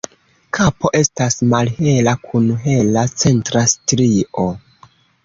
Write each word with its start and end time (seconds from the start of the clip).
Kapo 0.57 0.89
estas 0.99 1.35
malhela 1.51 2.13
kun 2.23 2.47
hela 2.63 3.05
centra 3.25 3.63
strio. 3.75 4.49